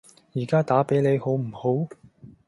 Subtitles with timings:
[0.33, 1.87] 而家打畀你好唔好？